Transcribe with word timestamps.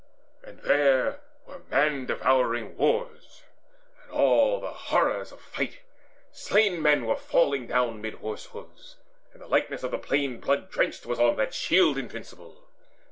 And 0.43 0.57
there 0.63 1.21
were 1.45 1.59
man 1.69 2.07
devouring 2.07 2.75
wars, 2.75 3.43
and 4.01 4.11
all 4.11 4.59
Horrors 4.65 5.31
of 5.31 5.39
fight: 5.39 5.81
slain 6.31 6.81
men 6.81 7.05
were 7.05 7.15
falling 7.15 7.67
down 7.67 8.01
Mid 8.01 8.15
horse 8.15 8.45
hoofs; 8.47 8.95
and 9.31 9.43
the 9.43 9.47
likeness 9.47 9.83
of 9.83 9.93
a 9.93 9.99
plain 9.99 10.39
Blood 10.39 10.71
drenched 10.71 11.05
was 11.05 11.19
on 11.19 11.35
that 11.35 11.53
shield 11.53 11.99
invincible. 11.99 12.67